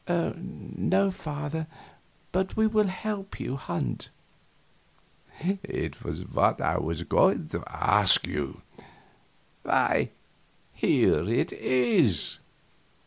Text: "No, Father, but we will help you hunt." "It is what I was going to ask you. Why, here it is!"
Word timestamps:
"No, 0.09 1.11
Father, 1.11 1.67
but 2.31 2.57
we 2.57 2.65
will 2.65 2.87
help 2.87 3.39
you 3.39 3.55
hunt." 3.55 4.09
"It 5.39 5.95
is 6.03 6.21
what 6.27 6.59
I 6.59 6.79
was 6.79 7.03
going 7.03 7.45
to 7.49 7.63
ask 7.67 8.25
you. 8.25 8.63
Why, 9.61 10.09
here 10.73 11.29
it 11.29 11.53
is!" 11.53 12.39